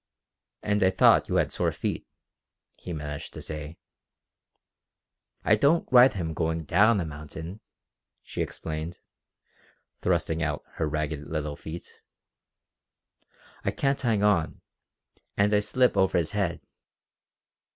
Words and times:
"And 0.63 0.81
I 0.81 0.89
thought 0.89 1.29
you 1.29 1.35
had 1.35 1.51
sore 1.51 1.71
feet," 1.71 2.07
he 2.79 2.91
managed 2.91 3.35
to 3.35 3.41
say. 3.43 3.77
"I 5.45 5.55
don't 5.55 5.87
ride 5.91 6.13
him 6.15 6.33
going 6.33 6.63
down 6.63 6.99
a 6.99 7.05
mountain," 7.05 7.59
she 8.23 8.41
explained, 8.41 8.97
thrusting 10.01 10.41
out 10.41 10.63
her 10.77 10.89
ragged 10.89 11.27
little 11.29 11.55
feet. 11.55 12.01
"I 13.63 13.69
can't 13.69 14.01
hang 14.01 14.23
on, 14.23 14.61
and 15.37 15.53
I 15.53 15.59
slip 15.59 15.95
over 15.95 16.17
his 16.17 16.31
head. 16.31 16.61